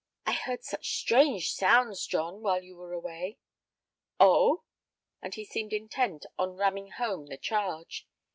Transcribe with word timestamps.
"I 0.25 0.33
heard 0.33 0.63
such 0.63 0.97
strange 0.97 1.53
sounds, 1.53 2.07
John, 2.07 2.41
while 2.41 2.59
you 2.63 2.75
were 2.75 2.91
away!" 2.91 3.37
"Oh!" 4.19 4.63
And 5.21 5.35
he 5.35 5.45
seemed 5.45 5.73
intent 5.73 6.25
on 6.39 6.55
ramming 6.57 6.89
home 6.93 7.27
the 7.27 7.37
charge. 7.37 8.07